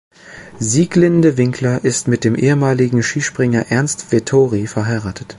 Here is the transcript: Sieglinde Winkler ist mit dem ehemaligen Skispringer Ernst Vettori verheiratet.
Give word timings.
Sieglinde 0.57 1.37
Winkler 1.37 1.85
ist 1.85 2.07
mit 2.07 2.23
dem 2.23 2.33
ehemaligen 2.33 3.03
Skispringer 3.03 3.67
Ernst 3.69 4.01
Vettori 4.11 4.65
verheiratet. 4.65 5.27